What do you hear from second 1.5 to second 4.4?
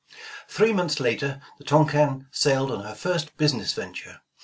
the Tonquin sailed on her first business venture.